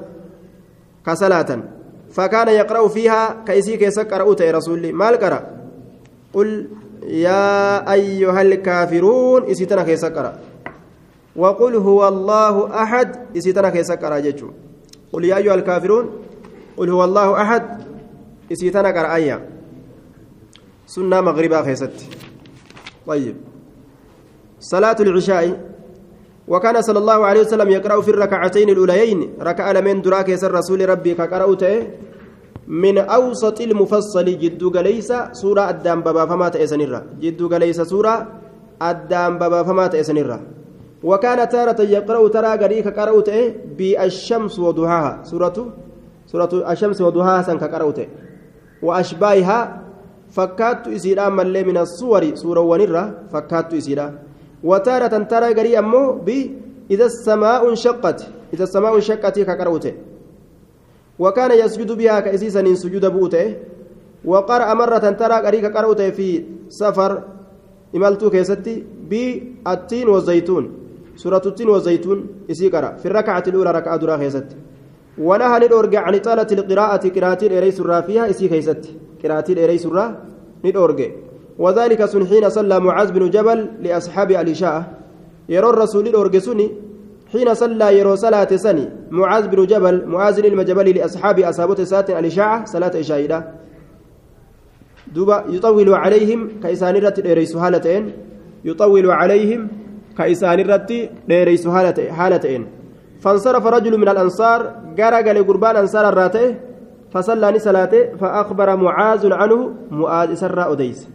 كصلاة 1.05 1.49
فكان 2.15 2.47
يقرأ 2.47 2.87
فيها 2.87 3.43
كيسي 3.47 3.77
كيسا 3.77 4.03
قرأت 4.03 4.41
يا 4.41 4.51
رسول 4.51 4.93
ما 4.93 5.09
القرأ 5.09 5.41
قل 6.33 6.67
يا 7.03 7.91
أيها 7.93 8.41
الكافرون 8.41 9.43
إسيتنا 9.51 9.83
قرأ. 10.09 10.39
وقل 11.35 11.75
هو 11.75 12.07
الله 12.07 12.83
أحد 12.83 13.09
إسيتنا 13.37 13.69
كيسا 13.69 13.95
قرأ 13.95 14.17
قل 15.13 15.25
يا 15.25 15.37
أيها 15.37 15.53
الكافرون 15.53 16.05
قل 16.77 16.89
هو 16.89 17.03
الله 17.03 17.41
أحد 17.41 17.63
إسيتنا 18.51 18.89
قرأ 18.89 19.15
أيا. 19.15 19.49
سنة 20.87 21.21
مغربة 21.21 21.61
كيستي 21.61 22.07
طيب. 23.07 23.35
صلاة 24.59 24.97
العشاء 24.99 25.74
وكان 26.47 26.81
صلى 26.81 26.99
الله 26.99 27.19
عليه 27.25 27.41
وسلم 27.41 27.69
يقرأ 27.69 28.01
في 28.01 28.11
الركعتين 28.11 28.69
الأوليين 28.69 29.19
ركع 29.41 29.71
لمن 29.71 30.01
دراك 30.01 30.29
يسر 30.29 30.51
رسول 30.51 30.89
ربي 30.89 31.13
كقرأت 31.13 31.63
من 32.67 32.97
أوسط 32.97 33.61
المفصل 33.61 34.25
جد 34.25 34.63
ليس 34.77 35.13
سورة 35.31 35.69
الدام 35.69 36.01
بابا 36.01 36.25
فما 36.25 36.49
تأسنرا 36.49 37.01
جد 37.21 37.41
ليس 37.53 37.81
سورة 37.81 38.27
الدام 38.81 39.37
بابا 39.37 39.63
فما 39.63 39.87
تأسنرا 39.87 40.39
وكان 41.03 41.49
تارة 41.49 41.81
يقرأ 41.81 42.27
ترى 42.27 42.51
قريك 42.57 42.87
قرأت 42.99 43.29
بالشمس 43.77 44.59
وضحاها. 44.59 45.23
سورة 45.23 45.57
سورة 46.25 46.51
الشمس 46.71 47.01
وضحاها 47.01 47.41
سنك 47.41 47.63
قرأت 47.63 47.99
وأشباهها 48.81 49.85
fakkaattu 50.35 50.91
isiidha 50.91 51.25
ammallee 51.25 51.63
min 51.63 51.77
assuwari 51.77 52.37
suurawwanirra 52.37 53.13
fakkaattu 53.31 53.75
isiidha 53.75 54.05
wataaratan 54.05 54.34
taraa 55.29 55.53
garii 55.53 55.75
ammoo 55.75 56.13
bi 56.25 56.37
ida 56.89 57.09
samaa'un 57.09 57.75
shaqqati 57.75 58.25
ida 58.53 58.65
samaa'un 58.65 59.01
shaqqatii 59.01 59.45
ka 59.45 59.55
qara'ute 59.55 59.93
وكان 61.19 61.51
يسجد 61.51 61.91
بها 61.91 62.19
كأسيسا 62.19 62.75
سجود 62.75 63.05
بوته. 63.05 63.55
وقرأ 64.25 64.73
مرة 64.73 65.05
ترى 65.15 65.37
قريك 65.45 65.65
قرأته 65.65 66.09
في 66.09 66.43
سفر 66.67 67.11
إمالتو 67.95 68.29
كيستي 68.29 68.83
بالتين 69.09 70.07
والزيتون. 70.09 70.63
سورة 71.15 71.41
التين 71.45 71.69
والزيتون 71.69 72.19
إسي 72.51 72.67
قرأ. 72.69 72.99
في 72.99 73.05
الركعة 73.05 73.43
الأولى 73.47 73.71
ركعة 73.71 73.97
درا 73.97 74.17
كيستي. 74.17 74.55
ونهى 75.17 75.59
ندورج 75.59 75.95
عن 75.95 76.15
طالة 76.19 76.47
القراءة 76.51 77.03
قراءة 77.15 77.45
الإريس 77.47 77.79
الرافية 77.79 78.29
إسي 78.29 78.47
كيستي. 78.47 78.91
قراءة 79.23 79.51
الإريس 79.51 79.85
الرا 79.85 80.05
ندورج 80.65 80.99
وذلك 81.59 82.05
سن 82.05 82.27
حين 82.27 82.49
صلى 82.49 82.79
معاذ 82.79 83.11
بن 83.11 83.29
جبل 83.29 83.69
لأصحاب 83.81 84.31
الإشاء 84.31 84.93
يرى 85.49 85.69
الرسول 85.69 86.07
ندورج 86.07 86.37
سني 86.37 86.71
حين 87.31 87.53
صلى 87.53 87.99
يرى 87.99 88.15
صلاة 88.15 88.55
سني 88.55 88.89
معاذ 89.11 89.47
بن 89.47 89.65
جبل 89.65 90.05
معاذ 90.05 90.45
المجبل 90.45 90.97
لأصحاب 90.97 91.39
أصابة 91.39 91.83
سات 91.83 92.09
الإشاعة 92.09 92.65
صلاة 92.65 92.99
إشاء 92.99 93.53
دوبا 95.13 95.43
يطول 95.49 95.93
عليهم 95.93 96.49
كإسان 96.63 96.95
الرت 96.95 97.25
إريس 97.25 97.57
حالتين. 97.57 98.11
يطول 98.65 99.11
عليهم 99.11 99.67
كإسان 100.17 100.59
الرت 100.59 101.09
إريس 101.31 101.67
حالتين. 102.17 102.67
فانصرف 103.19 103.65
رجل 103.65 103.97
من 103.97 104.09
الأنصار 104.09 104.61
قرق 104.99 105.31
لقربان 105.31 105.75
أنصار 105.75 106.09
الراته 106.09 106.55
فصلى 107.11 107.59
صلاته 107.59 108.15
فأخبر 108.19 108.75
معاذ 108.75 109.33
عنه 109.33 109.73
معاذ 109.91 110.31
إسراء 110.31 110.73
أديس. 110.73 111.14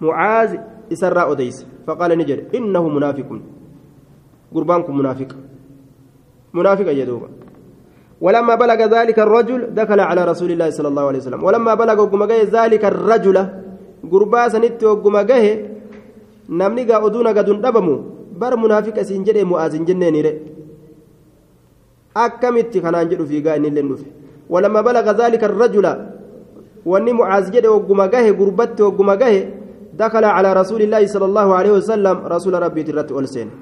معاذ 0.00 0.50
إسراء 0.92 1.32
أديس. 1.32 1.66
فقال 1.86 2.10
نجر 2.18 2.38
إنه 2.54 2.88
منافق. 2.88 3.28
قربانكم 4.54 4.92
منافق. 4.98 5.30
منافق 6.54 6.88
يدوبا 6.88 7.28
ولما 8.20 8.54
بلغ 8.54 8.80
ذلك 8.96 9.18
الرجل 9.18 9.60
دخل 9.74 10.00
على 10.00 10.22
رسول 10.24 10.50
الله 10.52 10.70
صلى 10.70 10.88
الله 10.88 11.06
عليه 11.06 11.18
وسلم. 11.18 11.40
ولما 11.44 11.74
بلغ 11.74 11.98
ذلك 12.56 12.84
الرجل 12.84 13.36
قربا 14.12 14.48
سنت 14.48 14.80
وقمجه 14.84 15.44
نمني 16.48 16.82
قاعدون 16.90 17.28
قدون 17.36 17.58
دبمو. 17.60 17.94
بر 18.40 18.56
منافق 18.56 18.96
سنجد 19.02 19.38
معاذ 19.44 19.74
جنين 19.84 20.26
akkamitti 22.14 22.80
kanaan 22.80 23.08
jedhu 23.10 23.26
fiigaa 23.26 23.56
inni 23.56 23.68
illee 23.68 23.82
dhufe 23.82 24.06
walamma 24.50 24.82
balaga 24.82 25.14
zaalika 25.14 25.46
arrajula 25.46 25.92
wanni 26.86 27.12
mucaaz 27.12 27.50
jedhe 27.54 27.68
wagguma 27.68 28.08
gahe 28.08 28.32
gurbatti 28.32 28.82
wagguma 28.82 29.16
gahe 29.16 29.40
calaa 29.98 30.54
rasuuli 30.54 30.84
illaahi 30.84 31.08
sala 31.08 31.26
allahu 31.26 31.50
aleyhi 31.58 31.76
wasalam 31.76 32.16
rasuula 32.34 32.60
rabbiiti 32.60 32.90
irratti 32.94 33.14
ol 33.14 33.26
seene 33.26 33.52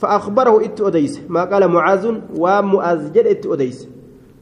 فأخبره 0.00 0.64
إت 0.64 0.80
أديس 0.80 1.28
ما 1.28 1.44
قال 1.44 1.68
معاذ 1.68 2.04
ومؤاذ 2.32 3.00
جد 3.12 3.26
إت 3.36 3.44
أديس 3.46 3.78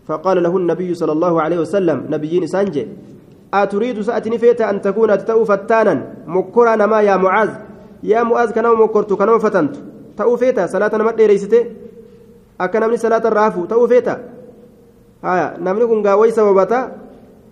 فقال 0.07 0.43
له 0.43 0.55
النبي 0.57 0.95
صلى 0.95 1.13
الله 1.13 1.35
عليه 1.43 1.59
وسلم 1.59 2.07
نبيين 2.15 2.47
سانجي 2.47 2.87
أتريد 3.55 3.99
سأتني 4.01 4.39
فيتا 4.39 4.71
أن 4.71 4.79
تكون 4.87 5.19
تتأو 5.19 5.43
فتانا 5.45 5.95
مكرا 6.31 6.77
نما 6.79 7.01
يا 7.03 7.17
معاذ 7.19 7.51
يا 8.07 8.23
معاذ 8.23 8.55
كنما 8.55 8.75
مكرت 8.87 9.13
كنما 9.19 9.39
فتنت 9.43 9.75
تأو 10.15 10.37
فيتا 10.39 10.71
صلاة 10.71 10.95
namni 12.59 12.99
salaata 12.99 13.31
irraa 13.31 13.45
hafu 13.45 13.67
ta'uu 13.71 13.87
feeta 13.89 14.19
haya 15.23 15.55
namni 15.63 15.87
kun 15.87 16.03
gaawway 16.03 16.33
sababata 16.35 16.91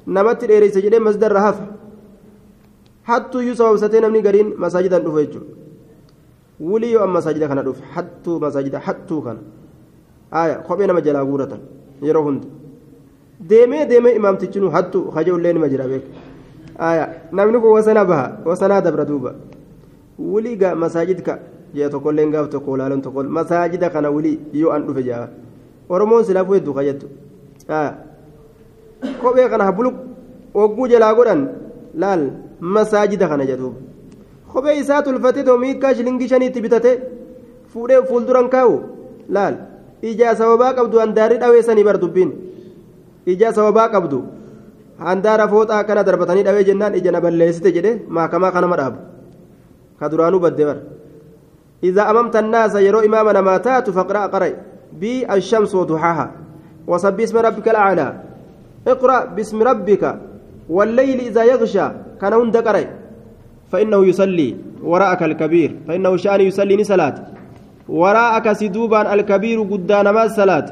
namatti 0.07 0.47
dheereyse 0.51 0.83
jedhee 0.83 0.99
masjida 0.99 1.27
irraa 1.31 1.47
hafa 1.47 1.65
hattuuyyuu 3.09 3.57
sababsatee 3.61 4.01
namni 4.05 4.23
gariin 4.27 4.55
masaajidan 4.65 5.03
dhufu 5.07 5.21
jechuudha 5.25 5.55
wulii 6.61 6.93
yoo 6.93 7.03
amma 7.05 7.19
masaajida 7.19 7.49
kana 7.49 7.63
dhufe 7.63 7.83
hattuu 7.95 8.37
masaajida 8.45 8.79
hattuu 8.87 9.21
kana 9.27 9.41
haya 10.31 10.55
kophee 10.69 10.87
nama 10.87 11.01
jalaa 11.01 11.25
guuratan 11.31 11.61
yeroo 12.03 12.23
hundi 12.29 12.49
deemee 13.51 13.85
deemee 13.91 14.15
imaamtichinu 14.21 14.71
hattuu 14.77 15.11
hajaullee 15.17 15.53
nima 15.53 15.69
jira 15.75 15.89
beeku 15.91 16.09
haya 16.79 17.05
namni 17.33 17.61
kun 17.61 17.73
wasana 17.79 18.05
baha 18.05 18.27
wasanaa 18.45 18.81
dabra 18.87 19.05
duuba 19.11 19.35
wulii 20.19 20.57
gaa 20.63 20.75
masaajidka 20.85 21.39
jee 21.75 21.89
tokkolleen 21.95 22.31
gaaf 22.35 22.49
tokko 22.55 22.77
ilaaluun 22.77 23.03
tokko 23.03 23.23
masaajida 23.39 23.91
kana 23.91 24.11
wulii 24.17 24.39
yoo 24.63 24.73
an 24.79 24.87
dhufe 24.87 25.03
jaa 25.11 25.29
oromoon 25.89 26.25
silaafuu 26.25 26.55
hedduu 26.59 26.75
kajettu 26.81 27.07
kophee 29.23 29.49
kana 29.49 29.65
habuluq 29.71 29.95
ogguu 30.55 30.89
jalaa 30.89 31.15
godhan 31.15 31.49
laal 32.03 32.23
masaajida 32.77 33.29
kana 33.31 33.45
jedhuuba 33.51 33.79
kophee 34.53 34.77
isaa 34.83 35.03
tulfatee 35.07 35.45
toomiikaa 35.49 35.95
shilingii 35.99 36.29
shaniitti 36.33 36.65
bitate 36.67 36.93
fuudhee 37.73 38.03
fuulduran 38.11 38.49
kaa'u 38.55 38.75
laal 39.37 39.55
ijaa 40.11 40.35
sababaa 40.41 40.73
qabdu 40.79 41.03
handaarii 41.05 41.41
dhaweessanii 41.45 41.87
bar 41.89 41.99
dubbiin 42.03 42.35
ijaa 43.35 43.53
sababaa 43.59 43.89
qabdu 43.95 44.19
handaara 45.07 45.49
fooxaa 45.55 45.81
akkana 45.85 46.07
darbatanii 46.11 46.47
dhawee 46.49 46.69
jennaan 46.69 46.99
ija 47.01 47.17
na 47.17 47.25
balleessite 47.25 47.73
jedhe 47.79 47.97
maakamaa 48.19 48.53
kanama 48.59 48.77
dhaabu 48.83 48.99
ka 50.01 50.13
duraanuu 50.13 50.45
badde 50.47 50.65
bara. 50.71 50.83
إذا 51.85 52.11
أممت 52.11 52.37
الناس 52.37 52.75
يرو 52.75 53.01
إمامنا 53.01 53.41
ما 53.41 53.57
تات 53.57 53.91
فاقرأ 53.91 54.27
قرأ 54.27 54.53
بي 55.01 55.35
الشمس 55.35 55.75
وضحاها 55.75 56.31
وسبح 56.87 57.23
اسم 57.23 57.37
ربك 57.39 57.69
الأعلى 57.69 58.09
اقرأ 58.89 59.25
باسم 59.25 59.63
ربك 59.63 60.03
والليل 60.69 61.21
إذا 61.21 61.45
يغشى 61.45 61.89
كان 62.21 62.33
هند 62.33 62.57
قرأ 62.57 62.85
فإنه 63.73 64.07
يصلي 64.07 64.57
وراءك 64.83 65.23
الكبير 65.23 65.77
فإنه 65.89 66.17
شأن 66.17 66.41
يصلي 66.41 66.85
صلاة 66.85 67.15
وراءك 67.89 68.53
سدوبا 68.53 69.15
الكبير 69.15 69.63
قدان 69.63 70.09
ما 70.09 70.25
الصلاة 70.25 70.67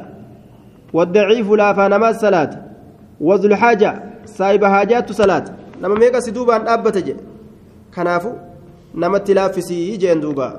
والضعيف 0.92 1.50
لا 1.50 1.72
فانما 1.72 2.10
الصلاة 2.10 2.50
وذو 3.20 3.48
الحاجة 3.48 4.02
سايب 4.24 4.64
حاجات 4.64 5.12
صلاة. 5.12 5.44
لما 5.82 5.94
ميكا 5.94 6.20
سدوبا 6.20 6.74
أبتج 6.74 7.12
كنافو 7.94 8.32
نمت 8.94 9.30
لافسي 9.30 9.96
جين 9.96 10.20
دوبا. 10.20 10.58